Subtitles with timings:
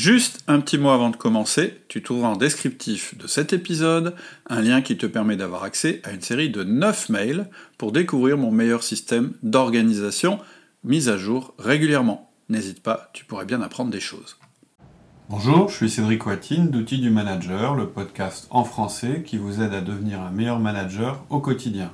[0.00, 4.14] Juste un petit mot avant de commencer, tu trouveras en descriptif de cet épisode
[4.48, 8.38] un lien qui te permet d'avoir accès à une série de 9 mails pour découvrir
[8.38, 10.38] mon meilleur système d'organisation
[10.84, 12.32] mis à jour régulièrement.
[12.48, 14.38] N'hésite pas, tu pourrais bien apprendre des choses.
[15.28, 19.74] Bonjour, je suis Cédric Watine d'Outils du Manager, le podcast en français qui vous aide
[19.74, 21.92] à devenir un meilleur manager au quotidien.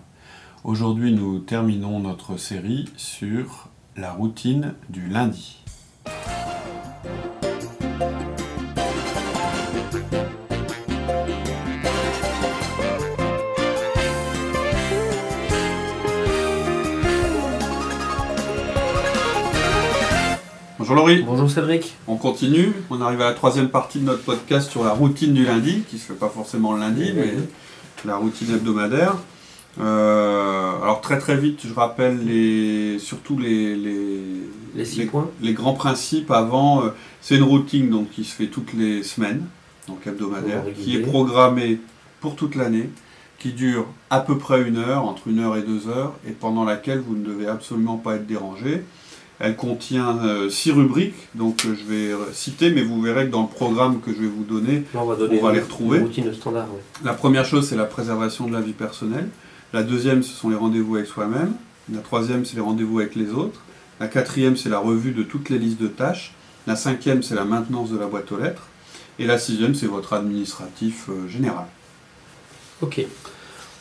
[0.63, 5.66] Aujourd'hui, nous terminons notre série sur la routine du lundi.
[20.89, 21.23] Bonjour Laurie.
[21.23, 21.97] Bonjour Cédric.
[22.07, 22.73] On continue.
[22.91, 25.99] On arrive à la troisième partie de notre podcast sur la routine du lundi, qui
[25.99, 27.35] se fait pas forcément le lundi, mais
[28.05, 29.17] la routine hebdomadaire.
[29.81, 34.21] Euh, alors très très vite, je rappelle les, surtout les, les,
[34.77, 35.29] les, six points.
[35.43, 36.85] les grands principes avant.
[36.85, 39.45] Euh, c'est une routine donc, qui se fait toutes les semaines,
[39.89, 41.81] donc hebdomadaire, qui est programmée
[42.21, 42.91] pour toute l'année,
[43.41, 46.65] qui dure à peu près une heure, entre une heure et deux heures, et pendant
[46.65, 48.85] laquelle vous ne devez absolument pas être dérangé.
[49.39, 53.43] Elle contient euh, six rubriques, donc euh, je vais citer, mais vous verrez que dans
[53.43, 56.03] le programme que je vais vous donner, on va, les retrouver.
[56.33, 56.69] Standard,
[57.05, 59.29] La première chose, c'est la préservation de la vie personnelle.
[59.73, 61.53] La deuxième, ce sont les rendez-vous avec soi-même.
[61.93, 63.61] La troisième, c'est les rendez-vous avec les autres.
[64.01, 66.33] La quatrième, c'est la revue de toutes les listes de tâches.
[66.67, 68.69] La cinquième, c'est la maintenance de la boîte aux lettres.
[69.19, 71.67] Et la sixième, c'est votre administratif euh, général.
[72.83, 73.05] Ok.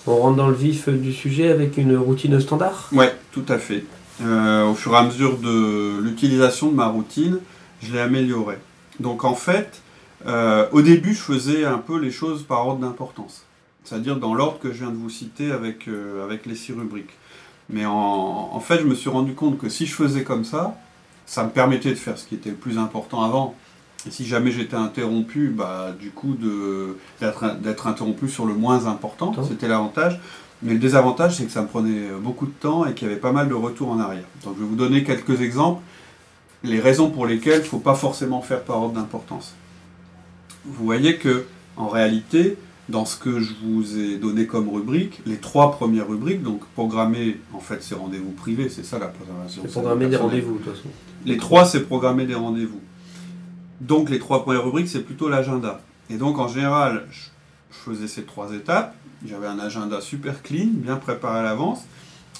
[0.08, 2.90] On rentre dans le vif du sujet avec une routine standard?
[2.92, 3.84] Oui, tout à fait.
[4.22, 7.40] Euh, au fur et à mesure de l'utilisation de ma routine,
[7.82, 8.60] je l'ai améliorée.
[9.00, 9.82] Donc en fait,
[10.26, 13.44] euh, au début, je faisais un peu les choses par ordre d'importance.
[13.84, 17.12] C'est-à-dire dans l'ordre que je viens de vous citer avec, euh, avec les six rubriques.
[17.70, 20.78] Mais en, fait, je me suis rendu compte que si je faisais comme ça,
[21.26, 23.56] ça me permettait de faire ce qui était le plus important avant.
[24.08, 26.36] Et si jamais j'étais interrompu, bah, du coup,
[27.20, 30.22] d'être interrompu sur le moins important, c'était l'avantage.
[30.66, 33.20] Mais le désavantage, c'est que ça me prenait beaucoup de temps et qu'il y avait
[33.20, 34.26] pas mal de retours en arrière.
[34.44, 35.82] Donc je vais vous donner quelques exemples,
[36.64, 39.54] les raisons pour lesquelles il ne faut pas forcément faire par ordre d'importance.
[40.66, 41.46] Vous voyez que,
[41.78, 42.58] en réalité,
[42.90, 47.40] dans ce que je vous ai donné comme rubrique, les trois premières rubriques, donc programmer,
[47.54, 49.62] en fait, c'est rendez-vous privés, c'est ça la préservation.
[49.66, 50.90] C'est programmer des rendez-vous, de toute façon.
[51.26, 52.82] Les trois, c'est programmer des rendez-vous.
[53.82, 55.82] Donc les trois premières rubriques, c'est plutôt l'agenda.
[56.10, 58.96] Et donc en général, je faisais ces trois étapes.
[59.28, 61.80] J'avais un agenda super clean, bien préparé à l'avance.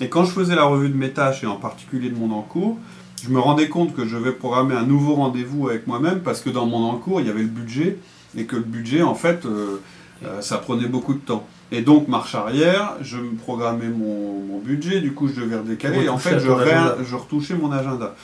[0.02, 2.78] Et quand je faisais la revue de mes tâches, et en particulier de mon encours,
[3.24, 6.50] je me rendais compte que je vais programmer un nouveau rendez-vous avec moi-même parce que
[6.50, 7.98] dans mon encours, il y avait le budget
[8.38, 9.82] et que le budget, en fait, euh,
[10.24, 11.48] euh, ça prenait beaucoup de temps.
[11.72, 16.10] Et donc, marche arrière, je me programmais mon, budget, du coup, je devais redécaler et
[16.10, 18.16] en fait, je, je retouchais mon agenda.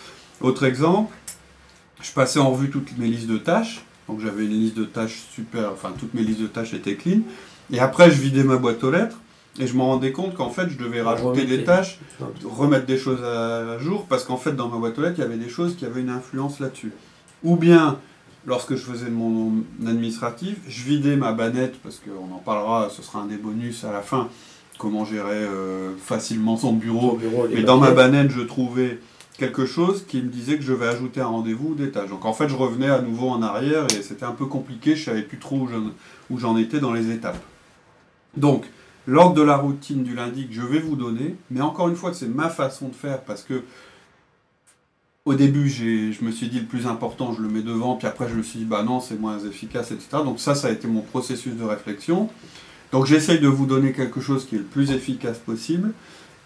[0.41, 1.13] Autre exemple,
[2.01, 3.83] je passais en revue toutes mes listes de tâches.
[4.07, 7.19] Donc, j'avais une liste de tâches super, enfin, toutes mes listes de tâches étaient clean.
[7.71, 9.17] Et après, je vidais ma boîte aux lettres
[9.59, 11.99] et je me rendais compte qu'en fait, je devais rajouter des tâches,
[12.43, 15.25] remettre des choses à jour, parce qu'en fait, dans ma boîte aux lettres, il y
[15.25, 16.93] avait des choses qui avaient une influence là-dessus.
[17.43, 17.97] Ou bien,
[18.45, 23.19] lorsque je faisais mon administratif, je vidais ma banette, parce qu'on en parlera, ce sera
[23.19, 24.29] un des bonus à la fin,
[24.77, 27.19] comment gérer euh, facilement son bureau.
[27.53, 28.99] Mais dans ma banette, je trouvais
[29.37, 32.09] quelque chose qui me disait que je vais ajouter un rendez-vous ou des tâches.
[32.09, 35.05] Donc en fait, je revenais à nouveau en arrière et c'était un peu compliqué, je
[35.05, 35.67] savais plus trop
[36.29, 37.43] où j'en étais dans les étapes.
[38.37, 38.65] Donc,
[39.07, 42.13] l'ordre de la routine du lundi que je vais vous donner, mais encore une fois,
[42.13, 43.63] c'est ma façon de faire parce que
[45.25, 48.27] au début, je me suis dit le plus important, je le mets devant, puis après
[48.27, 50.23] je me suis dit, bah non, c'est moins efficace, etc.
[50.25, 52.29] Donc ça, ça a été mon processus de réflexion.
[52.91, 55.91] Donc j'essaye de vous donner quelque chose qui est le plus efficace possible.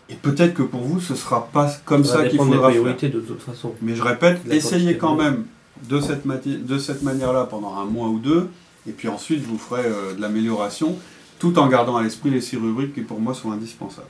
[0.10, 2.84] Et peut-être que pour vous, ce ne sera pas comme ça qu'il faudra faire.
[2.84, 3.74] de toute façon.
[3.82, 5.46] Mais je répète, essayez quand même
[5.90, 8.50] de cette, de cette manière-là pendant un mois ou deux,
[8.88, 10.98] et puis ensuite vous ferez euh, de l'amélioration
[11.40, 14.08] tout en gardant à l'esprit les six rubriques qui pour moi sont indispensables.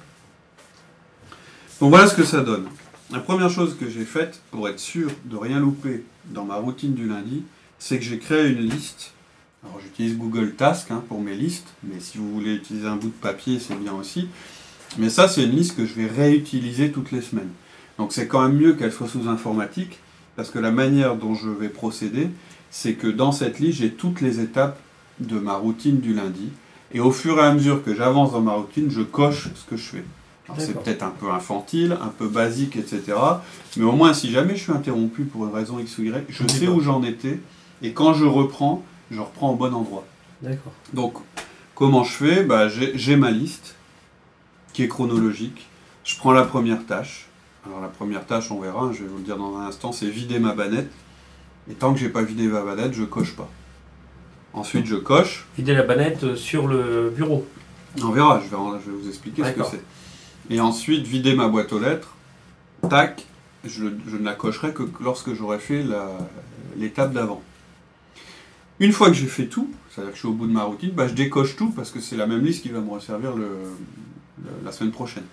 [1.80, 2.68] Donc voilà ce que ça donne.
[3.12, 6.94] La première chose que j'ai faite pour être sûr de rien louper dans ma routine
[6.94, 7.44] du lundi,
[7.78, 9.12] c'est que j'ai créé une liste.
[9.64, 13.08] Alors j'utilise Google Task hein, pour mes listes, mais si vous voulez utiliser un bout
[13.08, 14.28] de papier, c'est bien aussi.
[14.98, 17.50] Mais ça, c'est une liste que je vais réutiliser toutes les semaines.
[17.98, 20.00] Donc c'est quand même mieux qu'elle soit sous informatique,
[20.36, 22.30] parce que la manière dont je vais procéder,
[22.72, 24.80] c'est que dans cette liste, j'ai toutes les étapes
[25.20, 26.50] de ma routine du lundi,
[26.94, 29.78] et au fur et à mesure que j'avance dans ma routine, je coche ce que
[29.78, 30.06] je fais.
[30.58, 33.18] C'est peut-être un peu infantile, un peu basique, etc.
[33.78, 36.48] Mais au moins, si jamais je suis interrompu pour une raison X ou Y, je
[36.48, 37.40] sais où j'en étais.
[37.82, 40.06] Et quand je reprends, je reprends au bon endroit.
[40.42, 40.74] D'accord.
[40.94, 41.16] Donc,
[41.74, 42.44] comment je fais?
[42.44, 43.76] Bah, J'ai ma liste
[44.72, 45.68] qui est chronologique.
[46.04, 47.28] Je prends la première tâche.
[47.66, 50.08] Alors la première tâche, on verra, je vais vous le dire dans un instant, c'est
[50.08, 50.92] vider ma banette.
[51.70, 53.50] Et tant que j'ai pas vidé ma banette, je coche pas.
[54.56, 55.46] Ensuite, je coche.
[55.58, 57.46] Vider la banette sur le bureau.
[58.02, 59.84] On verra, je vais, je vais vous expliquer ce que c'est.
[60.50, 62.14] Et ensuite, vider ma boîte aux lettres.
[62.90, 63.26] Tac,
[63.64, 65.84] je, je ne la cocherai que lorsque j'aurai fait
[66.78, 67.42] l'étape d'avant.
[68.80, 70.92] Une fois que j'ai fait tout, c'est-à-dire que je suis au bout de ma routine,
[70.92, 73.48] bah, je décoche tout parce que c'est la même liste qui va me resservir le,
[74.44, 75.24] le- la semaine prochaine.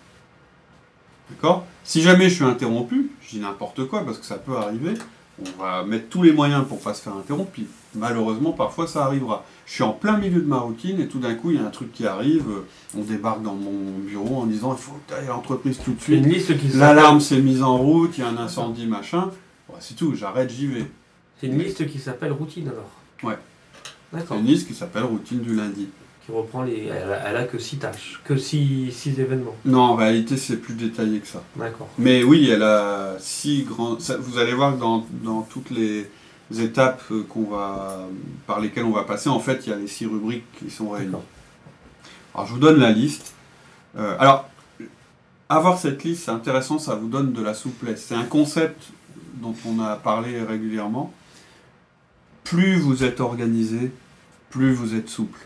[1.30, 1.66] D'accord?
[1.84, 4.94] Si jamais je suis interrompu, je dis n'importe quoi parce que ça peut arriver,
[5.40, 9.04] on va mettre tous les moyens pour pas se faire interrompre, puis malheureusement parfois ça
[9.04, 9.44] arrivera.
[9.66, 11.66] Je suis en plein milieu de ma routine et tout d'un coup il y a
[11.66, 15.08] un truc qui arrive, euh, on débarque dans mon bureau en disant il faut que
[15.08, 18.28] tu ailles à l'entreprise tout de suite, l'alarme s'est mise en route, il y a
[18.28, 19.30] un incendie, machin.
[19.68, 20.90] Bon, c'est tout, j'arrête, j'y vais.
[21.40, 22.90] C'est une liste qui s'appelle routine alors.
[23.22, 23.38] Ouais.
[24.12, 25.88] C'est une liste qui s'appelle routine du lundi.
[26.24, 26.86] Qui reprend les.
[26.86, 29.56] Elle a, elle a que 6 tâches, que 6 six événements.
[29.64, 31.42] Non, en réalité c'est plus détaillé que ça.
[31.56, 31.88] D'accord.
[31.98, 33.96] Mais oui, elle a six grands.
[34.20, 36.08] vous allez voir que dans, dans toutes les
[36.60, 38.06] étapes euh, qu'on va,
[38.46, 40.90] par lesquelles on va passer, en fait, il y a les six rubriques qui sont
[40.90, 41.14] réunies.
[42.34, 43.34] Alors, je vous donne la liste.
[43.96, 44.48] Euh, alors,
[45.48, 48.06] avoir cette liste, c'est intéressant, ça vous donne de la souplesse.
[48.08, 48.84] C'est un concept
[49.34, 51.12] dont on a parlé régulièrement.
[52.44, 53.92] Plus vous êtes organisé,
[54.50, 55.38] plus vous êtes souple.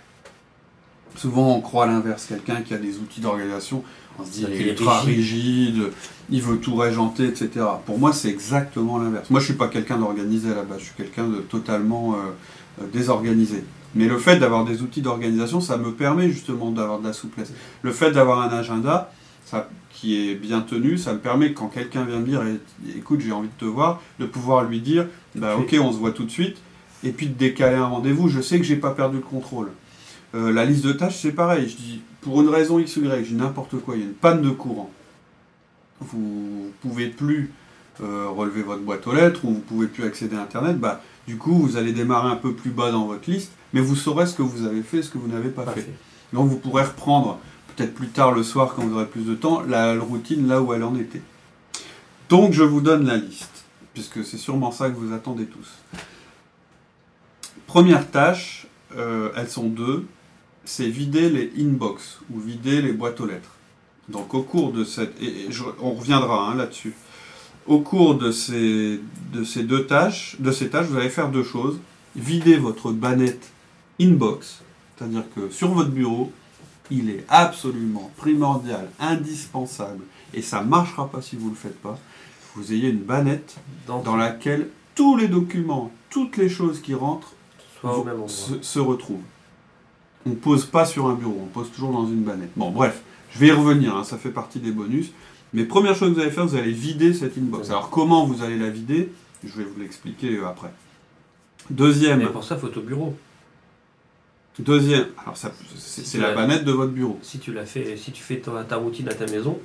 [1.14, 2.26] Souvent, on croit l'inverse.
[2.26, 3.82] Quelqu'un qui a des outils d'organisation,
[4.18, 5.90] on se dit il est ultra rigide.
[6.30, 7.64] il veut tout régenter, etc.
[7.86, 9.30] Pour moi, c'est exactement l'inverse.
[9.30, 10.80] Moi, je suis pas quelqu'un d'organisé à la base.
[10.80, 13.64] Je suis quelqu'un de totalement euh, euh, désorganisé.
[13.94, 17.52] Mais le fait d'avoir des outils d'organisation, ça me permet justement d'avoir de la souplesse.
[17.82, 19.10] Le fait d'avoir un agenda
[19.46, 22.42] ça, qui est bien tenu, ça me permet quand quelqu'un vient me dire
[22.96, 26.10] écoute, j'ai envie de te voir, de pouvoir lui dire bah, ok, on se voit
[26.10, 26.58] tout de suite,
[27.04, 28.28] et puis de décaler un rendez-vous.
[28.28, 29.70] Je sais que j'ai pas perdu le contrôle.
[30.36, 31.68] Euh, la liste de tâches, c'est pareil.
[31.68, 34.06] Je dis pour une raison X ou Y, je dis n'importe quoi, il y a
[34.06, 34.90] une panne de courant.
[36.00, 37.52] Vous pouvez plus
[38.02, 41.38] euh, relever votre boîte aux lettres ou vous pouvez plus accéder à Internet, bah, du
[41.38, 44.34] coup, vous allez démarrer un peu plus bas dans votre liste, mais vous saurez ce
[44.34, 45.88] que vous avez fait, ce que vous n'avez pas fait.
[46.32, 47.38] Donc vous pourrez reprendre
[47.74, 50.74] peut-être plus tard le soir quand vous aurez plus de temps la routine là où
[50.74, 51.22] elle en était.
[52.28, 55.68] Donc je vous donne la liste, puisque c'est sûrement ça que vous attendez tous.
[57.66, 58.66] Première tâche,
[58.96, 60.04] euh, elles sont deux,
[60.66, 63.50] c'est vider les inbox ou vider les boîtes aux lettres.
[64.08, 65.20] Donc au cours de cette...
[65.20, 66.94] Et, et je- on reviendra hein, là-dessus.
[67.66, 69.00] Au cours de ces,
[69.32, 71.78] de ces deux tâches, de ces tâches, vous allez faire deux choses.
[72.14, 73.50] Vider votre banette
[74.00, 74.60] inbox,
[74.96, 76.32] c'est-à-dire que sur votre bureau,
[76.90, 81.80] il est absolument primordial, indispensable, et ça ne marchera pas si vous ne le faites
[81.82, 81.98] pas,
[82.54, 86.94] que vous ayez une banette Dans, dans laquelle tous les documents, toutes les choses qui
[86.94, 87.32] rentrent
[88.62, 89.20] se retrouvent.
[90.26, 92.50] On ne pose pas sur un bureau, on pose toujours dans une banette.
[92.56, 95.12] Bon, bref, je vais y revenir, hein, ça fait partie des bonus.
[95.52, 97.70] Mais première chose que vous allez faire, vous allez vider cette inbox.
[97.70, 99.12] Alors comment vous allez la vider
[99.44, 100.72] Je vais vous l'expliquer euh, après.
[101.70, 103.16] Deuxième, Mais pour ça, faut au bureau.
[104.58, 107.18] deuxième, alors ça, c'est Si la banette de votre bureau.
[107.22, 109.58] Si tu l'as fait, si tu fais ta, ta routine à ta maison,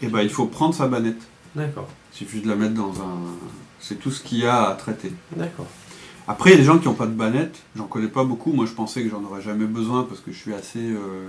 [0.00, 1.22] Et ben il faut prendre sa banette.
[1.54, 3.18] d'accord, Il suffit de la mettre dans un.
[3.80, 5.12] C'est tout ce qu'il y a à traiter.
[5.36, 5.66] d'accord.
[6.26, 7.62] Après, il y a des gens qui n'ont pas de banette.
[7.76, 8.52] J'en connais pas beaucoup.
[8.52, 11.26] Moi, je pensais que j'en aurais jamais besoin parce que je suis assez euh,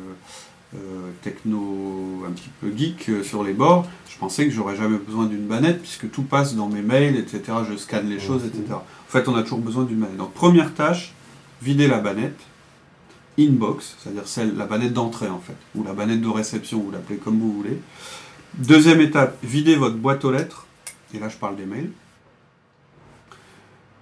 [0.75, 3.85] euh, techno, un petit peu geek euh, sur les bords.
[4.09, 7.41] Je pensais que j'aurais jamais besoin d'une banette puisque tout passe dans mes mails, etc.
[7.69, 8.63] Je scanne les choses, etc.
[8.71, 10.17] En fait, on a toujours besoin d'une banette.
[10.17, 11.13] Donc, première tâche,
[11.61, 12.39] vider la banette.
[13.37, 17.17] Inbox, c'est-à-dire celle, la banette d'entrée en fait, ou la banette de réception, vous l'appelez
[17.17, 17.81] comme vous voulez.
[18.53, 20.67] Deuxième étape, vider votre boîte aux lettres.
[21.13, 21.91] Et là, je parle des mails.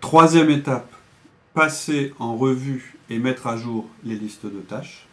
[0.03, 0.93] Troisième étape,
[1.53, 5.07] passer en revue et mettre à jour les listes de tâches.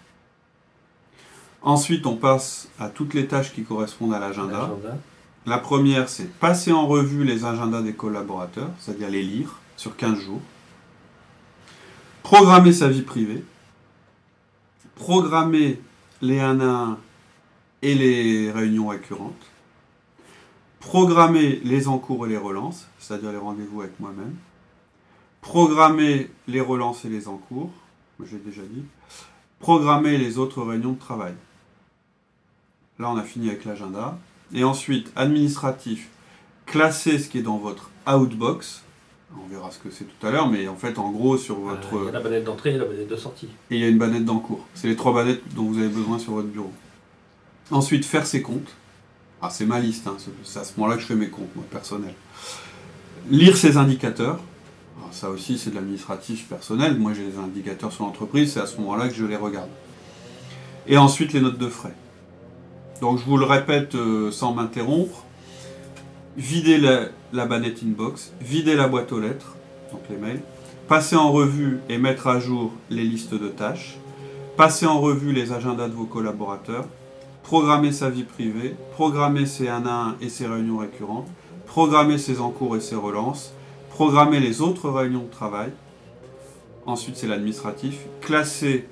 [1.62, 4.68] Ensuite, on passe à toutes les tâches qui correspondent à l'agenda.
[5.46, 10.18] La première, c'est passer en revue les agendas des collaborateurs, c'est-à-dire les lire sur 15
[10.18, 10.40] jours.
[12.24, 13.44] Programmer sa vie privée.
[14.96, 15.80] Programmer
[16.20, 16.98] les 1 à 1
[17.82, 19.46] et les réunions récurrentes.
[20.80, 24.34] Programmer les encours et les relances, c'est-à-dire les rendez-vous avec moi-même.
[25.42, 27.70] Programmer les relances et les encours,
[28.24, 28.82] j'ai déjà dit.
[29.58, 31.34] Programmer les autres réunions de travail.
[32.98, 34.18] Là, on a fini avec l'agenda.
[34.52, 36.08] Et ensuite, administratif,
[36.66, 38.82] classer ce qui est dans votre outbox.
[39.42, 41.70] On verra ce que c'est tout à l'heure, mais en fait, en gros, sur Euh,
[41.70, 41.88] votre.
[41.94, 43.48] Il y a la banette d'entrée et la banette de sortie.
[43.70, 44.66] Et il y a une banette d'encours.
[44.74, 46.72] C'est les trois bannettes dont vous avez besoin sur votre bureau.
[47.70, 48.72] Ensuite, faire ses comptes.
[49.40, 50.16] Ah, c'est ma liste, hein.
[50.18, 52.14] c'est c'est à ce moment-là que je fais mes comptes, moi, personnel.
[53.30, 54.40] Lire ses indicateurs.
[55.00, 56.98] Alors, ça aussi, c'est de l'administratif personnel.
[56.98, 59.70] Moi, j'ai des indicateurs sur l'entreprise, c'est à ce moment-là que je les regarde.
[60.86, 61.94] Et ensuite, les notes de frais.
[63.00, 65.24] Donc, je vous le répète euh, sans m'interrompre.
[66.36, 69.56] Vider la, la banette inbox, vider la boîte aux lettres,
[69.90, 70.40] donc les mails,
[70.86, 73.96] passer en revue et mettre à jour les listes de tâches,
[74.56, 76.86] passer en revue les agendas de vos collaborateurs,
[77.42, 81.28] programmer sa vie privée, programmer ses 1 à 1 et ses réunions récurrentes,
[81.66, 83.52] programmer ses encours et ses relances,
[83.90, 85.70] programmer les autres réunions de travail.
[86.86, 88.86] Ensuite, c'est l'administratif, classer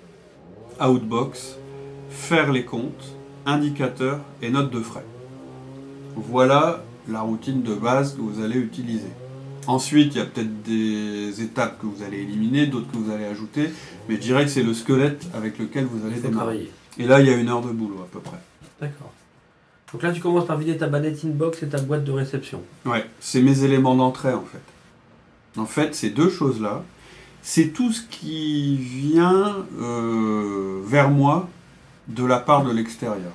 [0.80, 1.56] Outbox,
[2.10, 3.14] faire les comptes,
[3.46, 5.04] indicateurs et notes de frais.
[6.14, 9.08] Voilà la routine de base que vous allez utiliser.
[9.66, 13.24] Ensuite, il y a peut-être des étapes que vous allez éliminer, d'autres que vous allez
[13.24, 13.70] ajouter,
[14.08, 16.34] mais je dirais que c'est le squelette avec lequel vous allez démarrer.
[16.34, 16.72] travailler.
[16.98, 18.38] Et là, il y a une heure de boulot à peu près.
[18.80, 19.12] D'accord.
[19.92, 22.62] Donc là, tu commences par vider ta banette inbox et ta boîte de réception.
[22.84, 24.60] Ouais, c'est mes éléments d'entrée en fait.
[25.56, 26.84] En fait, ces deux choses-là,
[27.42, 31.48] c'est tout ce qui vient euh, vers moi
[32.08, 33.32] de la part de l'extérieur.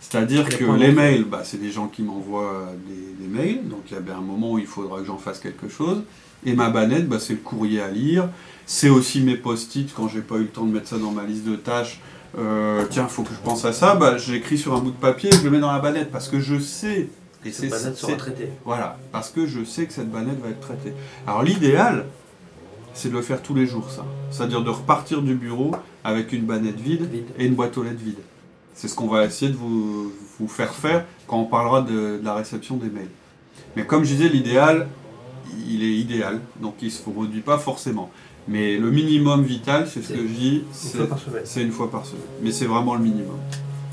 [0.00, 3.94] C'est-à-dire que les mails, bah, c'est des gens qui m'envoient des, des mails, donc il
[3.94, 6.02] y a bien un moment où il faudra que j'en fasse quelque chose.
[6.44, 8.28] Et ma banette, bah, c'est le courrier à lire.
[8.66, 11.24] C'est aussi mes post-it quand j'ai pas eu le temps de mettre ça dans ma
[11.24, 12.00] liste de tâches.
[12.38, 13.94] Euh, tiens, faut que je pense à ça.
[13.94, 16.10] Bah, je l'écris sur un bout de papier et je le mets dans la banette
[16.10, 17.08] parce que je sais.
[17.44, 18.50] Et Cette banette sera traitée.
[18.64, 20.92] voilà, parce que je sais que cette banette va être traitée.
[21.26, 22.04] Alors l'idéal,
[22.92, 24.04] c'est de le faire tous les jours, ça.
[24.30, 25.70] C'est-à-dire de repartir du bureau
[26.04, 27.24] avec une banette vide Vide.
[27.38, 28.18] et une boîte aux lettres vide.
[28.74, 32.20] C'est ce qu'on va essayer de vous, vous faire faire quand on parlera de, de
[32.24, 33.08] la réception des mails.
[33.76, 34.88] Mais comme je disais, l'idéal,
[35.66, 38.10] il est idéal, donc il ne se reproduit pas forcément.
[38.48, 42.22] Mais le minimum vital, c'est ce que je dis, c'est une fois par semaine.
[42.42, 43.36] Mais c'est vraiment le minimum.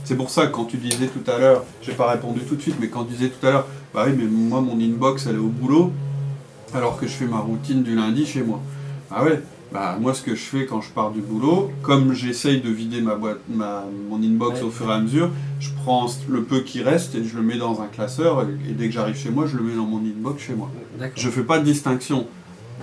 [0.07, 2.61] C'est pour ça que quand tu disais tout à l'heure, j'ai pas répondu tout de
[2.61, 5.35] suite, mais quand tu disais tout à l'heure, bah oui, mais moi mon inbox elle
[5.35, 5.91] est au boulot,
[6.73, 8.61] alors que je fais ma routine du lundi chez moi.
[9.11, 9.41] Ah ouais,
[9.73, 13.01] bah moi ce que je fais quand je pars du boulot, comme j'essaye de vider
[13.01, 14.67] ma boîte, ma, mon inbox Ouais.
[14.67, 17.57] au fur et à mesure, je prends le peu qui reste et je le mets
[17.57, 20.41] dans un classeur, et dès que j'arrive chez moi, je le mets dans mon inbox
[20.41, 20.71] chez moi.
[21.17, 22.27] Je fais pas de distinction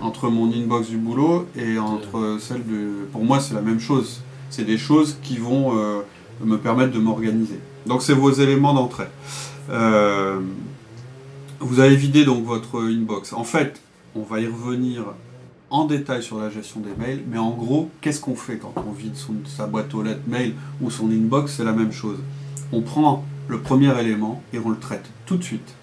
[0.03, 3.07] entre mon inbox du boulot et entre celle de.
[3.13, 4.21] Pour moi, c'est la même chose.
[4.51, 6.03] C'est des choses qui vont euh,
[6.43, 7.59] me permettre de m'organiser.
[7.87, 9.09] Donc, c'est vos éléments d'entrée.
[9.71, 10.41] Euh,
[11.61, 13.33] vous avez vidé donc votre inbox.
[13.33, 13.81] En fait,
[14.15, 15.05] on va y revenir
[15.71, 18.93] en détail sur la gestion des mails, mais en gros, qu'est-ce qu'on fait quand on
[18.93, 21.55] vide son- sa boîte aux lettres mail ou son inbox?
[21.57, 22.19] C'est la même chose.
[22.73, 25.75] On prend le premier élément et on le traite tout de suite.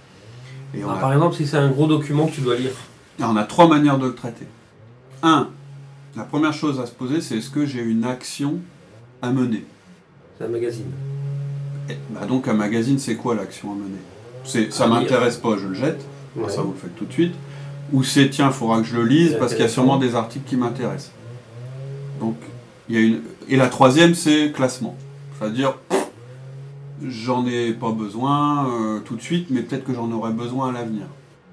[0.73, 2.71] Et on Alors, a- par exemple, si c'est un gros document que tu dois lire,
[3.19, 4.47] on a trois manières de le traiter.
[5.23, 5.49] Un,
[6.15, 8.59] la première chose à se poser, c'est est-ce que j'ai une action
[9.21, 9.65] à mener?
[10.41, 10.91] C'est un magazine.
[11.89, 13.97] Et, bah Donc un magazine, c'est quoi l'action à mener?
[14.43, 14.95] C'est ça lire.
[14.95, 16.03] m'intéresse pas, je le jette.
[16.35, 16.49] Ouais.
[16.49, 17.33] Ça vous le faites tout de suite.
[17.93, 20.15] Ou c'est tiens, il faudra que je le lise parce qu'il y a sûrement des
[20.15, 21.11] articles qui m'intéressent.
[22.19, 22.35] Donc
[22.89, 24.95] il y a une et la troisième, c'est classement.
[25.37, 25.73] C'est-à-dire
[27.05, 30.71] j'en ai pas besoin euh, tout de suite, mais peut-être que j'en aurai besoin à
[30.71, 31.03] l'avenir.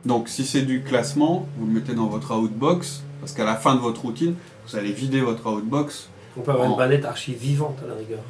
[0.05, 3.75] Donc si c'est du classement, vous le mettez dans votre outbox parce qu'à la fin
[3.75, 4.35] de votre routine,
[4.67, 6.09] vous allez vider votre outbox.
[6.37, 8.21] On peut avoir En- une banette archive vivante à la rigueur.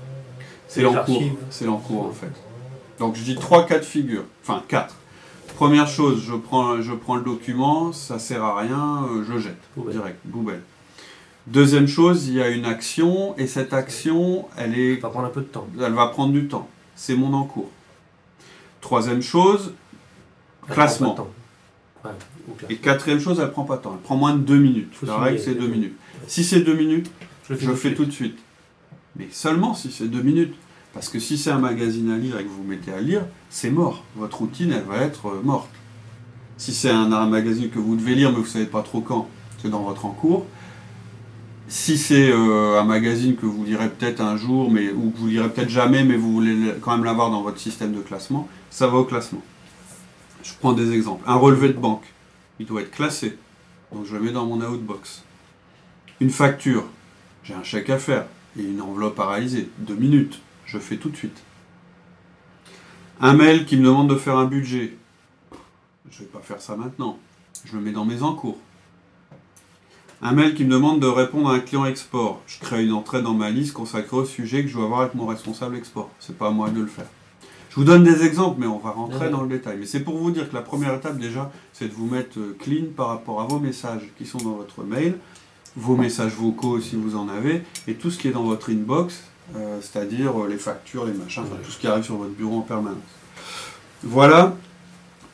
[0.69, 1.01] C'est l'encours.
[1.01, 1.33] archives.
[1.51, 2.31] C'est l'encours en fait.
[2.99, 4.25] Donc je dis trois cas de figure.
[4.43, 4.95] Enfin quatre.
[5.57, 9.57] Première chose, je prends, je prends le document, ça sert à rien, euh, je jette
[9.75, 9.93] Poubelle.
[9.95, 10.63] direct, poubelle.
[11.49, 15.27] Deuxième chose, il y a une action et cette action, elle est, Ça va prendre
[15.27, 15.67] un peu de temps.
[15.81, 16.69] elle va prendre du temps.
[16.95, 17.71] C'est mon encours.
[18.81, 19.73] Troisième chose,
[20.69, 21.15] Ça Classement.
[21.15, 21.29] prend
[22.03, 22.19] pas de temps.
[22.61, 23.95] Ouais, et quatrième chose, elle prend pas de temps.
[23.97, 24.93] Elle prend moins de deux minutes.
[25.03, 25.97] La règle c'est deux minutes.
[26.29, 27.11] Si c'est deux minutes,
[27.49, 28.39] Je le fais, je tout de suite.
[29.19, 30.55] Mais seulement si c'est deux minutes.
[30.95, 33.23] Parce que si c'est un magazine à lire et que vous vous mettez à lire,
[33.51, 34.05] c'est mort.
[34.17, 35.69] Votre routine, elle va être euh, morte.
[36.57, 39.01] Si c'est un, un magazine que vous devez lire, mais vous ne savez pas trop
[39.01, 39.29] quand,
[39.63, 40.47] c'est dans votre encours.
[41.69, 45.27] Si c'est euh, un magazine que vous lirez peut-être un jour, mais, ou que vous
[45.29, 48.49] lirez peut-être jamais, mais vous voulez le- quand même l'avoir dans votre système de classement,
[48.71, 49.43] ça va au classement.
[50.43, 51.23] Je prends des exemples.
[51.27, 52.05] Un relevé de banque,
[52.59, 53.37] il doit être classé.
[53.93, 55.23] Donc je le mets dans mon outbox.
[56.21, 56.85] Une facture,
[57.45, 58.25] j'ai un chèque à faire
[58.59, 59.69] et une enveloppe à réaliser.
[59.79, 61.43] Deux minutes, je fais tout de suite.
[63.21, 64.97] Un mail qui me demande de faire un budget.
[66.11, 67.19] Je ne vais pas faire ça maintenant.
[67.65, 68.59] Je le mets dans mes encours.
[70.21, 72.41] Un mail qui me demande de répondre à un client export.
[72.47, 75.15] Je crée une entrée dans ma liste consacrée au sujet que je dois avoir avec
[75.15, 76.11] mon responsable export.
[76.19, 77.07] C'est pas à moi de le faire.
[77.71, 79.31] Je vous donne des exemples, mais on va rentrer Ouais.
[79.31, 79.77] dans le détail.
[79.79, 82.57] Mais c'est pour vous dire que la première étape déjà, c'est de vous mettre euh,
[82.59, 85.19] clean par rapport à vos messages qui sont dans votre mail,
[85.79, 89.23] vos messages vocaux si vous en avez, et tout ce qui est dans votre inbox,
[89.57, 92.59] euh, c'est-à-dire euh, les factures, les machins, enfin, tout ce qui arrive sur votre bureau
[92.59, 92.99] en permanence.
[94.03, 94.55] Voilà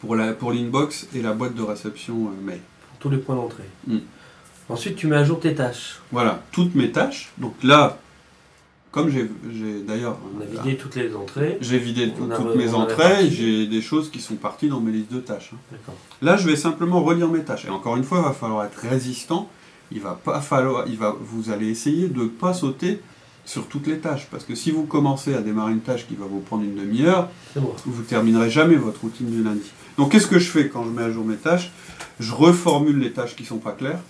[0.01, 2.61] pour la pour l'inbox et la boîte de réception euh, mail.
[2.91, 3.69] Pour tous les points d'entrée.
[3.87, 3.99] Mm.
[4.69, 6.01] Ensuite, tu mets à jour tes tâches.
[6.13, 7.31] Voilà, toutes mes tâches.
[7.39, 7.99] Donc là,
[8.93, 9.29] comme j'ai
[9.87, 10.19] d'ailleurs.
[10.37, 11.59] On a vidé toutes les entrées.
[11.61, 15.13] J'ai vidé a- toutes mes entrées, j'ai des choses qui sont parties dans mes listes
[15.13, 15.51] de tâches.
[15.53, 15.93] hein.
[16.23, 17.65] Là, je vais simplement relire mes tâches.
[17.65, 19.51] Et encore une fois, il va falloir être résistant.
[19.93, 23.01] Il va pas falloir, il va, vous allez essayer de ne pas sauter
[23.45, 24.27] sur toutes les tâches.
[24.31, 27.29] Parce que si vous commencez à démarrer une tâche qui va vous prendre une demi-heure,
[27.57, 27.77] moi.
[27.85, 29.71] vous terminerez jamais votre routine du lundi.
[29.99, 31.71] Donc, qu'est-ce que je fais quand je mets à jour mes tâches?
[32.19, 34.01] Je reformule les tâches qui sont pas claires.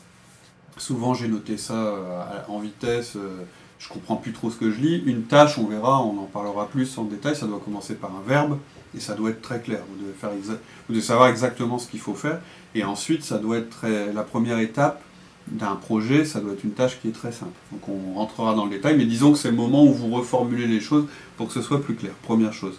[0.76, 3.16] Souvent, j'ai noté ça euh, en vitesse.
[3.16, 3.43] euh,
[3.78, 5.02] je comprends plus trop ce que je lis.
[5.04, 7.37] Une tâche, on verra, on en parlera plus en détail.
[7.37, 8.59] Ça doit commencer par un verbe
[8.97, 9.81] et ça doit être très clair.
[9.90, 12.40] Vous devez, faire vous devez savoir exactement ce qu'il faut faire.
[12.75, 15.02] Et ensuite, ça doit être très- la première étape
[15.48, 16.24] d'un projet.
[16.24, 17.52] Ça doit être une tâche qui est très simple.
[17.72, 18.96] Donc, on rentrera dans le détail.
[18.96, 21.82] Mais disons que c'est le moment où vous reformulez les choses pour que ce soit
[21.82, 22.12] plus clair.
[22.22, 22.78] Première chose.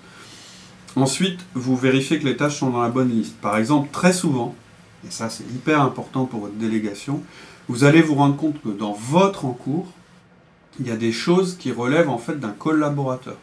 [0.96, 3.36] Ensuite, vous vérifiez que les tâches sont dans la bonne liste.
[3.42, 4.56] Par exemple, très souvent,
[5.06, 7.22] et ça c'est hyper important pour votre délégation,
[7.68, 9.88] vous allez vous rendre compte que dans votre encours,
[10.80, 13.38] il y a des choses qui relèvent en fait d'un collaborateur.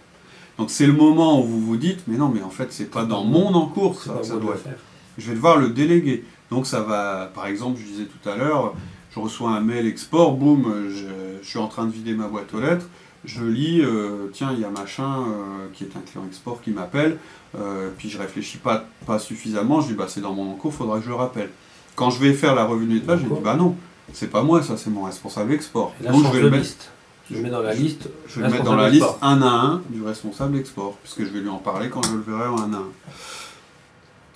[0.59, 3.05] Donc c'est le moment où vous vous dites, mais non, mais en fait c'est pas
[3.05, 4.77] dans mon encours, ça, ça doit faire.
[5.19, 6.25] je vais devoir le déléguer.
[6.51, 8.75] Donc ça va, par exemple, je disais tout à l'heure,
[9.15, 11.07] je reçois un mail export, boum, je,
[11.43, 12.87] je suis en train de vider ma boîte aux lettres,
[13.25, 16.71] je lis, euh, tiens, il y a machin euh, qui est un client export qui
[16.71, 17.19] m'appelle,
[17.57, 20.99] euh, puis je réfléchis pas, pas suffisamment, je dis bah c'est dans mon encours, faudra
[20.99, 21.51] que je le rappelle.
[21.95, 23.77] Quand je vais faire la revue de nettoyage, je dis bah non,
[24.13, 25.93] c'est pas moi, ça c'est mon responsable export.
[26.01, 26.91] Et là, Donc change je vais le mettre.
[27.31, 28.09] Je mets dans la liste.
[28.27, 31.33] je vais le mettre dans la liste un à un du responsable export, puisque je
[31.33, 32.89] vais lui en parler quand je le verrai en un à un.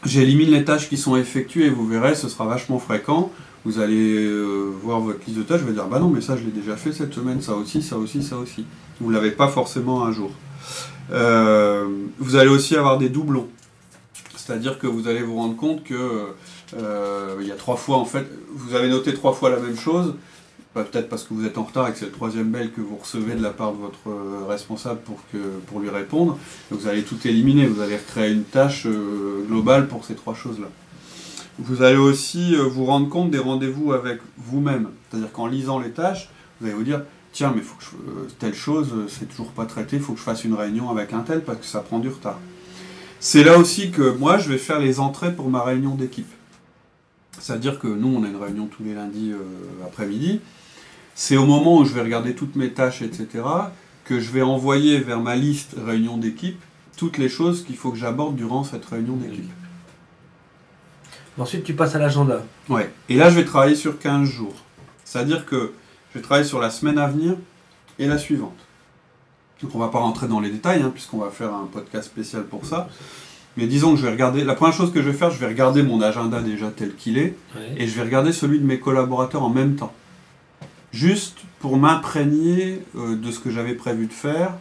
[0.04, 3.32] J'élimine les tâches qui sont effectuées, vous verrez, ce sera vachement fréquent.
[3.66, 6.36] Vous allez euh, voir votre liste de tâches, je vais dire, bah non, mais ça
[6.36, 8.64] je l'ai déjà fait cette semaine, ça aussi, ça aussi, ça aussi.
[9.00, 10.30] Vous ne l'avez pas forcément un jour.
[11.10, 11.84] Euh,
[12.20, 13.48] vous allez aussi avoir des doublons.
[14.36, 16.26] C'est-à-dire que vous allez vous rendre compte que
[16.78, 19.76] euh, il y a trois fois, en fait, vous avez noté trois fois la même
[19.76, 20.14] chose,
[20.72, 22.80] bah, peut-être parce que vous êtes en retard et que c'est le troisième mail que
[22.80, 25.18] vous recevez de la part de votre responsable pour,
[25.66, 26.38] pour lui répondre.
[26.70, 28.86] Donc vous allez tout éliminer, vous allez recréer une tâche
[29.48, 30.68] globale pour ces trois choses-là.
[31.58, 34.90] Vous allez aussi euh, vous rendre compte des rendez-vous avec vous-même.
[35.08, 36.28] C'est-à-dire qu'en lisant les tâches,
[36.60, 39.64] vous allez vous dire tiens, mais faut que euh, telle chose, euh, c'est toujours pas
[39.64, 41.98] traité, il faut que je fasse une réunion avec un tel parce que ça prend
[41.98, 42.38] du retard.
[43.20, 46.30] C'est là aussi que moi, je vais faire les entrées pour ma réunion d'équipe.
[47.38, 49.32] C'est-à-dire que nous, on a une réunion tous les lundis
[49.84, 50.40] après-midi.
[51.14, 53.44] C'est au moment où je vais regarder toutes mes tâches, etc.,
[54.04, 56.60] que je vais envoyer vers ma liste réunion d'équipe
[56.96, 59.50] toutes les choses qu'il faut que j'aborde durant cette réunion d'équipe.
[61.38, 62.42] Ensuite, tu passes à l'agenda.
[62.68, 62.90] Ouais.
[63.08, 64.54] Et là, je vais travailler sur 15 jours.
[65.04, 65.72] C'est-à-dire que
[66.10, 67.36] je vais travailler sur la semaine à venir
[67.98, 68.56] et la suivante.
[69.62, 72.44] Donc, on va pas rentrer dans les détails, hein, puisqu'on va faire un podcast spécial
[72.44, 72.88] pour ça.
[73.56, 74.44] Mais disons que je vais regarder.
[74.44, 77.18] La première chose que je vais faire, je vais regarder mon agenda déjà tel qu'il
[77.18, 77.34] est.
[77.54, 77.74] Ouais.
[77.76, 79.92] et je vais regarder celui de mes collaborateurs en même temps.
[80.92, 84.54] Juste pour m'imprégner euh, de ce que j'avais prévu de faire.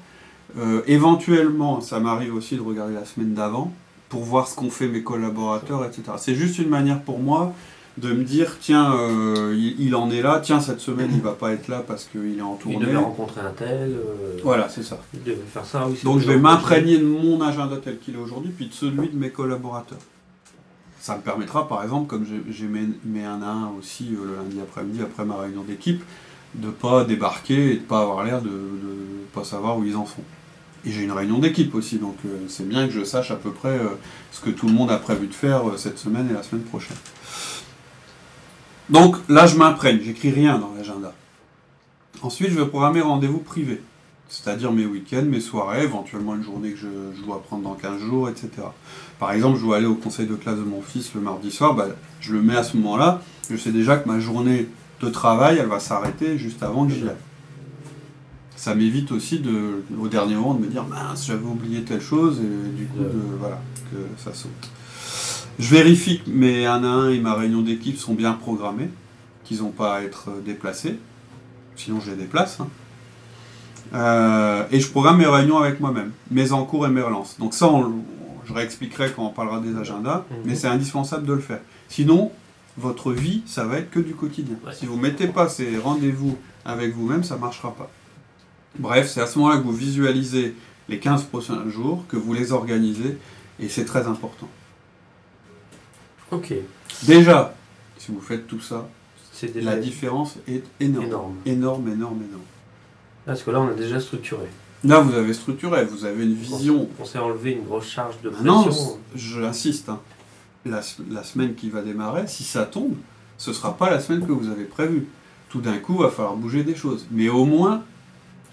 [0.57, 3.73] Euh, éventuellement, ça m'arrive aussi de regarder la semaine d'avant
[4.09, 6.03] pour voir ce qu'ont fait mes collaborateurs, etc.
[6.17, 7.53] C'est juste une manière pour moi
[7.97, 11.31] de me dire, tiens, euh, il, il en est là, tiens, cette semaine, il va
[11.31, 12.85] pas être là parce qu'il est en Il tournée.
[12.85, 13.93] devait rencontrer un tel.
[13.93, 14.99] euh, Voilà, c'est ça.
[15.13, 15.87] Il devait faire ça.
[15.87, 18.73] Oui, c'est Donc je vais m'imprégner de mon agenda tel qu'il est aujourd'hui, puis de
[18.73, 19.97] celui de mes collaborateurs.
[20.99, 24.35] Ça me permettra, par exemple, comme j'ai- mes, mes 1 à 1 aussi euh, le
[24.35, 26.03] lundi après-midi, après ma réunion d'équipe,
[26.55, 30.05] de pas débarquer et de pas avoir l'air de ne pas savoir où ils en
[30.05, 30.21] sont.
[30.85, 33.51] Et j'ai une réunion d'équipe aussi, donc euh, c'est bien que je sache à peu
[33.51, 33.89] près euh,
[34.31, 36.63] ce que tout le monde a prévu de faire euh, cette semaine et la semaine
[36.63, 36.97] prochaine.
[38.89, 41.13] Donc là, je m'imprègne, j'écris rien dans l'agenda.
[42.21, 43.81] Ensuite, je vais programmer rendez-vous privés
[44.27, 48.01] c'est-à-dire mes week-ends, mes soirées, éventuellement une journée que je, je dois prendre dans 15
[48.01, 48.49] jours, etc.
[49.19, 51.73] Par exemple, je dois aller au conseil de classe de mon fils le mardi soir,
[51.75, 51.87] bah,
[52.21, 54.67] je le mets à ce moment-là, je sais déjà que ma journée
[55.01, 57.15] de travail, elle va s'arrêter juste avant que j'y aille.
[58.55, 62.39] Ça m'évite aussi de, au dernier moment de me dire mince, j'avais oublié telle chose,
[62.39, 63.59] et du coup, de, voilà,
[63.91, 64.51] que ça saute.
[65.59, 68.89] Je vérifie que mes 1 à 1 et ma réunion d'équipe sont bien programmés,
[69.43, 70.97] qu'ils n'ont pas à être euh, déplacés,
[71.75, 72.59] sinon je les déplace.
[72.61, 72.67] hein.
[73.93, 77.37] Euh, et je programme mes réunions avec moi-même, mes encours et mes relances.
[77.39, 77.93] Donc ça, on-
[78.45, 80.37] je réexpliquerai quand on parlera des agendas, Mhm.
[80.45, 81.59] mais c'est indispensable de le faire.
[81.87, 82.31] Sinon,
[82.77, 84.55] votre vie, ça va être que du quotidien.
[84.65, 84.73] Ouais.
[84.73, 87.89] Si vous ne mettez pas ces rendez-vous avec vous-même, ça ne marchera pas.
[88.79, 90.55] Bref, c'est à ce moment-là que vous visualisez
[90.89, 93.17] les 15 prochains jours, que vous les organisez,
[93.59, 94.47] et c'est très important.
[96.31, 96.53] Ok.
[97.03, 97.55] Déjà,
[97.97, 98.87] si vous faites tout ça,
[99.31, 101.05] C'est déjà la différence est énorme.
[101.05, 101.35] énorme.
[101.45, 102.43] Énorme, énorme, énorme.
[103.25, 104.45] Parce que là, on a déjà structuré.
[104.83, 108.31] Là, vous avez structuré, vous avez une vision On s'est enlevé une grosse charge de
[108.37, 108.99] Ah non, pression.
[109.15, 109.99] je l'insiste, hein.
[110.65, 112.93] la, la semaine qui va démarrer, si ça tombe,
[113.37, 115.07] ce ne sera pas la semaine que vous avez prévue.
[115.49, 117.07] Tout d'un coup, il va falloir bouger des choses.
[117.11, 117.83] Mais au moins,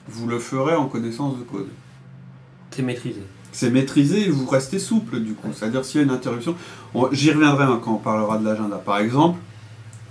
[0.09, 1.69] vous le ferez en connaissance de code.
[2.71, 3.23] C'est maîtrisé.
[3.53, 5.49] C'est maîtrisé et vous restez souple du coup.
[5.55, 6.55] C'est-à-dire s'il y a une interruption,
[6.95, 8.77] on- j'y reviendrai hein, quand on parlera de l'agenda.
[8.77, 9.39] Par exemple,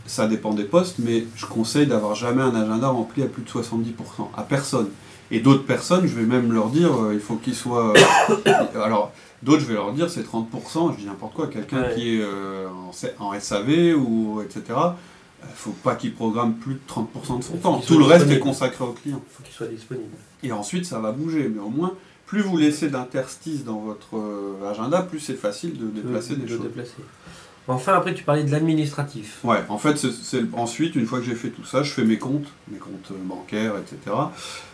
[0.05, 3.49] ça dépend des postes, mais je conseille d'avoir jamais un agenda rempli à plus de
[3.49, 4.87] 70%, à personne.
[5.31, 7.93] Et d'autres personnes, je vais même leur dire, euh, il faut qu'ils soient...
[7.95, 11.95] euh, alors, d'autres, je vais leur dire, c'est 30%, je dis n'importe quoi, quelqu'un Ouais.
[11.95, 12.67] qui est euh,
[13.19, 14.77] en, en SAV ou etc.,
[15.55, 17.79] faut pas qu'il programme plus de 30% de son Il temps.
[17.79, 19.21] Tout le reste est consacré au client.
[19.25, 20.15] Il faut qu'il soit disponible.
[20.43, 21.49] Et ensuite, ça va bouger.
[21.53, 21.93] Mais au moins,
[22.25, 26.43] plus vous laissez d'interstices dans votre euh, agenda, plus c'est facile de déplacer de, des
[26.43, 26.61] de choses.
[26.61, 26.95] déplacer.
[27.67, 29.39] Enfin, après, tu parlais de l'administratif.
[29.43, 32.17] Ouais, en fait, c'est ensuite, une fois que j'ai fait tout ça, je fais mes
[32.17, 34.15] comptes, mes comptes euh, bancaires, etc.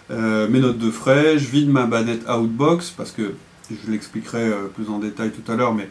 [0.09, 3.33] Euh, mes notes de frais, je vide ma bannette Outbox, parce que
[3.69, 5.89] je l'expliquerai euh, plus en détail tout à l'heure, mais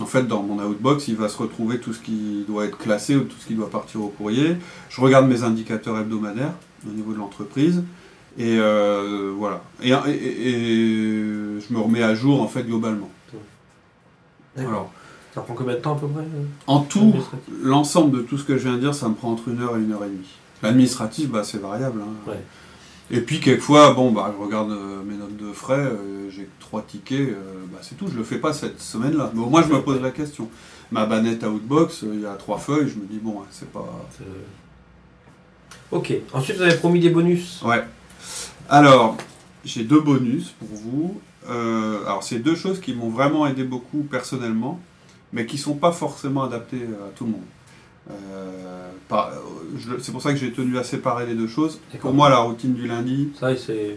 [0.00, 3.14] en fait, dans mon Outbox, il va se retrouver tout ce qui doit être classé
[3.16, 4.56] ou tout ce qui doit partir au courrier.
[4.88, 6.52] Je regarde mes indicateurs hebdomadaires
[6.86, 7.82] au niveau de l'entreprise.
[8.38, 9.62] Et euh, voilà.
[9.82, 13.10] Et, et- et- et je me remets à jour, en fait, globalement.
[14.56, 14.92] Alors,
[15.34, 17.12] Ça prend combien de temps à peu près euh, en tout,
[17.62, 19.76] l'ensemble de tout ce que je viens de dire, ça me prend entre une heure
[19.76, 20.28] et une heure et demie.
[20.62, 22.00] L'administratif, bah, c'est variable.
[22.02, 22.30] hein.
[22.30, 22.40] Ouais.
[23.14, 26.80] Et puis, quelquefois, bon, bah, je regarde euh, mes notes de frais, euh, j'ai trois
[26.80, 29.30] tickets, euh, bah, c'est tout, je le fais pas cette semaine-là.
[29.34, 30.48] Mais au moins, je me pose la question.
[30.90, 33.86] Ma bannette Outbox, euh, il y a trois feuilles, je me dis, bon, c'est pas.
[35.90, 36.14] Ok.
[36.32, 37.60] Ensuite, vous avez promis des bonus.
[37.62, 37.84] Ouais.
[38.70, 39.18] Alors,
[39.62, 41.20] j'ai deux bonus pour vous.
[41.50, 44.80] Euh, alors, c'est deux choses qui m'ont vraiment aidé beaucoup personnellement,
[45.34, 47.44] mais qui sont pas forcément adaptées à tout le monde.
[48.10, 51.80] Euh, euh, c'est pour ça que j'ai tenu à séparer les deux choses.
[52.00, 53.50] Pour moi, la routine du lundi, Ça,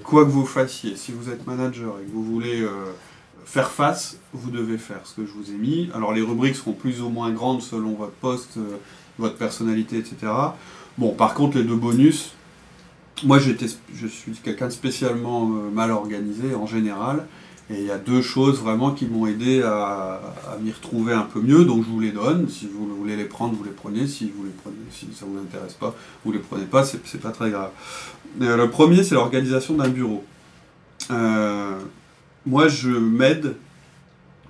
[0.03, 2.91] quoi que vous fassiez, si vous êtes manager et que vous voulez euh,
[3.45, 5.89] faire face, vous devez faire ce que je vous ai mis.
[5.93, 8.77] Alors les rubriques seront plus ou moins grandes selon votre poste, euh,
[9.17, 10.31] votre personnalité, etc.
[10.97, 12.33] Bon, par contre, les deux bonus,
[13.23, 17.25] moi j'étais, je suis quelqu'un de spécialement euh, mal organisé en général.
[17.71, 20.19] Et il y a deux choses vraiment qui m'ont aidé à,
[20.61, 22.47] m'y retrouver un peu mieux, donc je vous les donne.
[22.47, 24.05] Si vous voulez les prendre, vous les prenez.
[24.05, 26.83] Si vous les prenez, si ça vous intéresse pas, vous les prenez pas.
[26.83, 27.71] C'est, c'est pas très grave.
[28.41, 30.23] Euh, le premier, c'est l'organisation d'un bureau.
[31.09, 31.79] Euh,
[32.45, 33.55] moi, je m'aide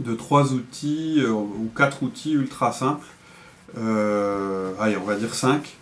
[0.02, 3.08] de trois outils euh, ou quatre outils ultra simples.
[3.78, 4.74] On
[5.06, 5.78] va dire cinq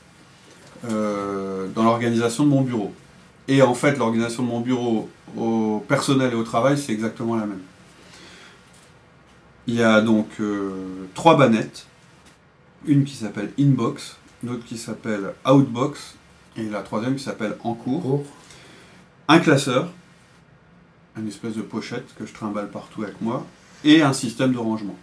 [0.83, 2.93] dans l'organisation de mon bureau.
[3.47, 7.45] Et en fait, l'organisation de mon bureau au personnel et au travail, c'est exactement la
[7.45, 7.62] même.
[9.67, 11.88] Il y a donc euh, trois bannettes.
[12.86, 16.15] Une qui s'appelle Inbox, une autre qui s'appelle Outbox,
[16.58, 18.23] et la troisième qui s'appelle En cours
[19.27, 19.89] un classeur,
[21.17, 23.45] une espèce de pochette que je trimballe partout avec moi,
[23.84, 24.97] et un système de rangement,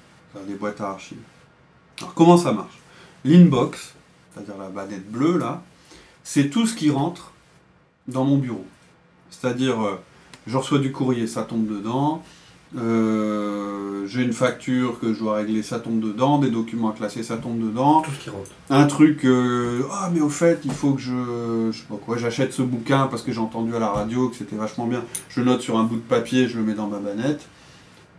[0.46, 1.18] des boîtes à archives.
[1.98, 2.78] Alors comment ça marche?
[3.24, 3.94] L'inbox,
[4.32, 5.62] c'est-à-dire la bannette bleue là,
[6.22, 7.32] c'est tout ce qui rentre
[8.10, 8.64] dans mon bureau.
[9.30, 9.98] C'est-à-dire, euh,
[10.46, 12.22] je reçois du courrier, ça tombe dedans.
[12.76, 16.38] euh, j'ai une facture que je dois régler, ça tombe dedans.
[16.38, 18.50] Des documents à classer, ça tombe dedans Tout ce qui rentre.
[18.70, 22.16] un truc euh, ah mais au fait il faut que je je sais pas quoi
[22.16, 25.40] j'achète ce bouquin parce que j'ai entendu à la radio que c'était vachement bien je
[25.42, 27.42] note sur un bout de papier je le mets dans ma bannette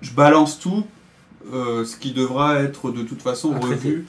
[0.02, 0.84] je balance tout
[1.54, 4.06] euh, ce qui devra être de toute façon revu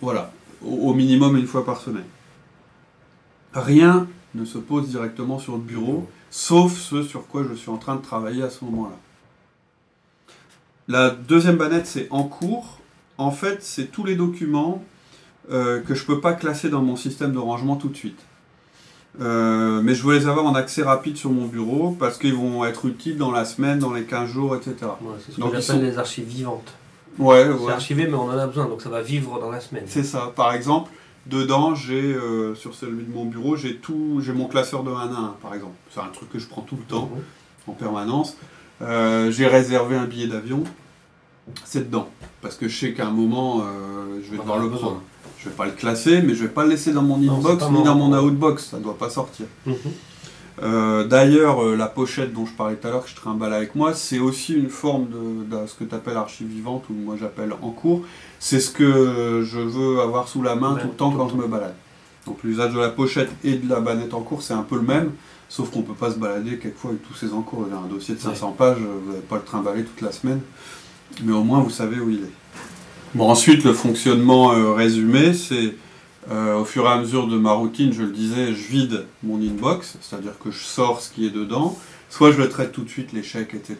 [0.00, 0.32] voilà
[0.64, 2.04] au, au minimum une fois par semaine
[3.54, 7.78] rien ne se pose directement sur le bureau sauf ce sur quoi je suis en
[7.78, 8.96] train de travailler à ce moment-là.
[10.88, 12.78] La deuxième bannette, c'est en cours.
[13.18, 14.82] En fait, c'est tous les documents
[15.50, 18.18] euh, que je ne peux pas classer dans mon système de rangement tout de suite.
[19.20, 22.64] Euh, mais je veux les avoir en accès rapide sur mon bureau parce qu'ils vont
[22.66, 24.74] être utiles dans la semaine, dans les 15 jours, etc.
[25.00, 26.74] Ouais, c'est ce que j'appelle sont- les archives vivantes.
[27.18, 27.72] Ouais, C'est ouais.
[27.72, 29.84] archivé, mais on en a besoin, donc ça va vivre dans la semaine.
[29.86, 30.32] C'est ça.
[30.36, 30.90] Par exemple,
[31.28, 34.94] dedans, j'ai euh, sur celui de mon bureau, j'ai tout, j'ai mon classeur de 1
[34.94, 35.74] à 1, par exemple.
[35.92, 37.10] C'est un truc que je prends tout le temps.
[37.66, 38.36] En permanence.
[38.82, 40.62] Euh, j'ai réservé un billet d'avion,
[41.64, 42.08] c'est dedans.
[42.42, 44.88] Parce que je sais qu'à un moment, euh, je vais On devoir le besoin.
[44.88, 45.02] prendre.
[45.38, 47.82] Je vais pas le classer, mais je vais pas le laisser dans mon inbox ni
[47.82, 49.46] dans mon outbox, ça doit pas sortir.
[49.66, 49.74] Mhm.
[50.62, 53.74] Euh, D'ailleurs, euh, la pochette dont je parlais tout à l'heure, que je trimballe avec
[53.74, 57.16] moi, c'est aussi une forme de, de ce que tu appelles archive vivante, ou moi
[57.18, 58.02] j'appelle en cours.
[58.38, 61.24] C'est ce que je veux avoir sous la main Ouais, tout le temps tout quand
[61.26, 61.74] le je me balade.
[62.26, 64.82] Donc l'usage de la pochette et de la bannette en cours, c'est un peu le
[64.82, 65.12] même,
[65.48, 67.66] sauf qu'on peut pas se balader quelquefois avec tous ces encours.
[67.68, 70.10] Il y a un dossier de 500 pages, vous n'allez pas le trimballer toute la
[70.10, 70.40] semaine,
[71.22, 72.32] mais au moins vous savez où il est.
[73.14, 75.74] Bon, ensuite, le fonctionnement euh, résumé, c'est
[76.30, 79.36] euh, au fur et à mesure de ma routine, je le disais, je vide mon
[79.40, 81.78] inbox, c'est-à-dire que je sors ce qui est dedans.
[82.10, 83.76] Soit je le traite tout de suite, les chèques, etc.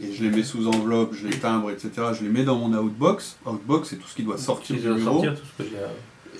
[0.00, 1.90] Et je les mets sous enveloppe, je les timbre, etc.
[2.18, 3.36] Je les mets dans mon outbox.
[3.46, 5.22] Outbox, c'est tout ce qui doit sortir du bureau.
[5.22, 5.88] sortir tout ce que j'ai à-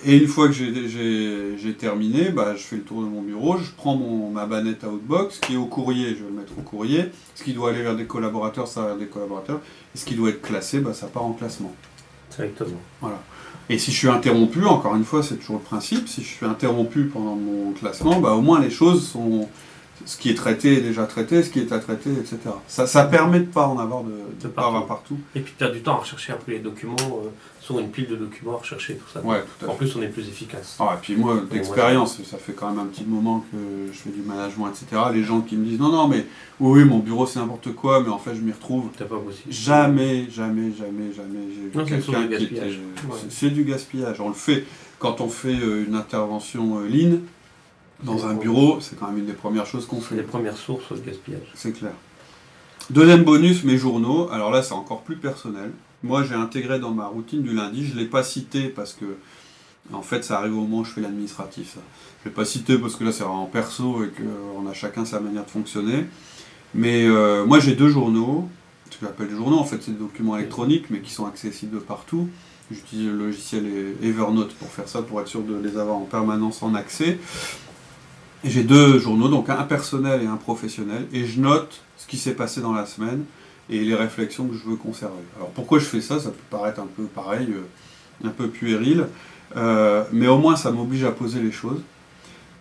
[0.05, 3.71] Et une fois que j'ai- terminé, bah, je fais le tour de mon bureau, je
[3.77, 7.07] prends mon, ma banette Outbox, qui est au courrier, je vais le mettre au courrier.
[7.35, 9.61] Ce qui doit aller vers des collaborateurs, ça va vers des collaborateurs.
[9.95, 11.73] Et ce qui doit être classé, bah, ça part en classement.
[12.37, 12.81] Directement.
[13.73, 16.45] Et si je suis interrompu, encore une fois, c'est toujours le principe, si je suis
[16.45, 19.49] interrompu pendant mon classement, bah, au moins les choses sont.
[20.05, 22.39] Ce qui est traité est déjà traité, ce qui est à traiter, etc.
[22.69, 25.19] Ça, ça permet de pas en avoir de, de, De avoir partout.
[25.35, 27.29] Et puis tu as du temps à rechercher un peu les documents, euh,
[27.61, 29.21] sur une pile de documents à rechercher, tout ça.
[29.21, 29.79] Ouais, tout à En fait.
[29.87, 30.77] plus, on est plus efficace.
[30.81, 34.11] Ah, et puis moi, d'expérience, ça fait quand même un petit moment que je fais
[34.11, 35.03] du management, etc.
[35.13, 36.27] Les gens qui me disent non, non, mais
[36.59, 38.89] oui, oui, mon bureau c'est n'importe quoi, mais en fait je m'y retrouve.
[38.99, 39.53] Pas possible.
[39.53, 42.55] Jamais, jamais, jamais, jamais j'ai c'est quelqu'un du qui était.
[42.55, 42.81] gaspillage.
[43.09, 43.17] Ouais.
[43.29, 44.21] c'est- du gaspillage.
[44.21, 44.65] On le fait
[44.99, 47.19] quand on fait euh, une intervention euh, lean
[48.03, 50.27] dans un bureau, c'est quand même une des premières choses qu'on C'est les fait.
[50.27, 51.47] premières sources de gaspillage.
[51.55, 51.93] C'est clair.
[52.91, 54.29] Deuxième bonus, mes journaux.
[54.33, 55.71] Alors là, c'est encore plus personnel.
[56.03, 57.87] Moi, j'ai intégré dans ma routine du lundi.
[57.87, 59.05] Je ne l'ai pas cité parce que,
[59.93, 61.75] en fait, ça arrive au moment où je fais l'administratif.
[61.75, 61.81] ça.
[62.23, 65.05] Je ne l'ai pas cité parce que là, c'est vraiment perso et qu'on a chacun
[65.05, 66.07] sa manière de fonctionner.
[66.75, 68.49] Mais euh, moi, j'ai deux journaux.
[68.91, 71.75] Ce que j'appelle des journaux, en fait, c'est des documents électroniques, mais qui sont accessibles
[71.75, 72.29] de partout.
[72.71, 73.65] J'utilise le logiciel
[74.03, 77.19] Evernote pour faire ça, pour être sûr de les avoir en permanence en accès.
[78.45, 82.35] J'ai deux journaux, donc un personnel et un professionnel, et je note ce qui s'est
[82.35, 83.25] passé dans la semaine
[83.71, 85.23] et les réflexions que je veux conserver.
[85.37, 86.19] Alors pourquoi je fais ça?
[86.19, 89.07] Ça peut paraître un peu pareil, euh, un peu puéril,
[89.57, 91.81] euh, mais au moins ça m'oblige à poser les choses.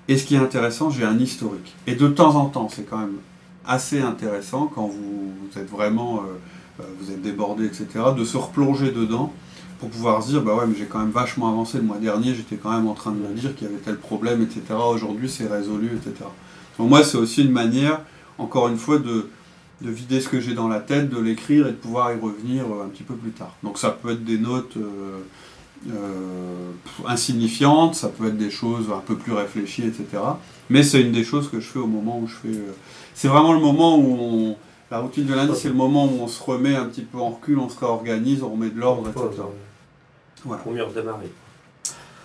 [0.07, 1.73] Et ce qui est intéressant, j'ai un historique.
[1.87, 3.17] Et de temps en temps, c'est quand même
[3.65, 6.23] assez intéressant quand vous, êtes vraiment,
[6.79, 9.33] euh, vous êtes débordé, etc., de se replonger dedans
[9.81, 12.35] pour pouvoir se dire, bah ouais, mais j'ai quand même vachement avancé le mois dernier,
[12.35, 14.61] j'étais quand même en train de me dire qu'il y avait tel problème, etc.
[14.87, 16.23] Aujourd'hui, c'est résolu, etc.
[16.77, 18.01] Donc moi, c'est aussi une manière,
[18.37, 19.27] encore une fois, de,
[19.81, 22.65] de vider ce que j'ai dans la tête, de l'écrire et de pouvoir y revenir
[22.65, 23.55] euh, un petit peu plus tard.
[23.63, 25.17] Donc ça peut être des notes euh,
[25.89, 26.71] euh,
[27.07, 30.05] insignifiantes, ça peut être des choses un peu plus réfléchies, etc.
[30.69, 32.59] Mais c'est une des choses que je fais au moment où je fais...
[33.15, 34.55] C'est vraiment le moment où on...
[34.91, 37.29] La routine de lundi, c'est le moment où on se remet un petit peu en
[37.29, 39.41] recul, on se réorganise, on remet de l'ordre, etc.
[40.45, 40.63] Voilà.
[40.63, 41.31] Pour mieux redémarrer.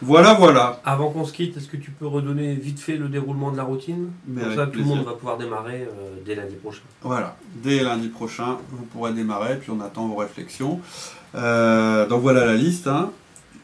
[0.02, 0.80] Voilà, voilà.
[0.84, 3.62] Avant qu'on se quitte, est-ce que tu peux redonner vite fait le déroulement de la
[3.62, 6.82] routine Mais Comme ça, tout le monde va pouvoir démarrer euh, dès lundi prochain.
[7.02, 10.80] Voilà, dès lundi prochain, vous pourrez démarrer, puis on attend vos réflexions.
[11.34, 12.86] Euh, donc voilà la liste.
[12.88, 13.10] hein.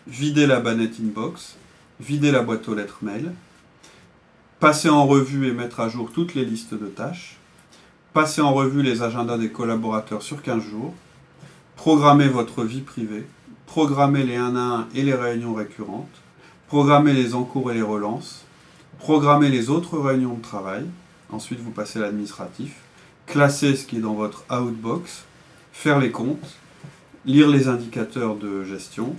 [0.07, 1.57] Vider la banette inbox,
[2.01, 3.33] vider la boîte aux lettres mail,
[4.59, 7.37] passer en revue et mettre à jour toutes les listes de tâches,
[8.15, 10.93] passer en revue les agendas des collaborateurs sur 15 jours,
[11.77, 13.25] programmer votre vie privée,
[13.77, 16.17] programmer les 1 à 1 et les réunions récurrentes,
[16.69, 18.45] programmer les encours et les relances,
[18.99, 20.85] programmer les autres réunions de travail,
[21.31, 22.75] ensuite vous passez à l'administratif,
[23.27, 25.25] classer ce qui est dans votre outbox,
[25.73, 26.51] faire les comptes,
[27.25, 29.17] lire les indicateurs de gestion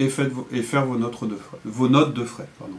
[0.00, 1.58] et, faites vos- et faire vos notes de frais.
[1.64, 2.78] Vos notes de frais pardon.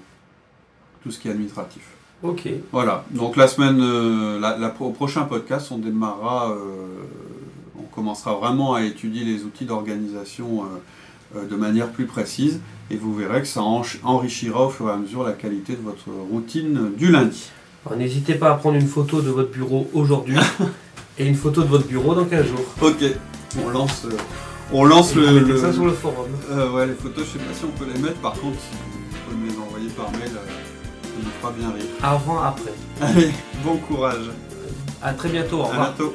[1.04, 1.84] Tout ce qui est administratif.
[2.22, 2.50] Ok.
[2.74, 6.58] Voilà, donc la semaine, euh, la, la- au prochain podcast, on démarrera, euh,
[7.98, 12.60] commencera vraiment à étudier les outils d'organisation euh, euh, de manière plus précise
[12.92, 16.06] et vous verrez que ça enrichira au fur et à mesure la qualité de votre
[16.32, 17.50] routine du lundi.
[17.98, 20.38] N'hésitez pas à prendre une photo de votre bureau aujourd'hui
[21.18, 22.66] et une photo de votre bureau dans 15 jours.
[22.84, 23.04] Ok,
[23.66, 24.16] on lance, euh,
[24.72, 26.28] on lance Et le, ça sur le forum.
[26.52, 28.20] Euh, ouais, les photos, je sais pas si on peut les mettre.
[28.20, 31.86] Par contre, si vous pouvez me les envoyer par mail, ça nous fera bien rire.
[32.04, 32.74] Avant, après.
[33.02, 33.32] Allez,
[33.66, 34.30] bon courage.
[35.02, 35.62] À très bientôt.
[35.62, 35.94] Au À revoir.
[35.96, 36.14] bientôt.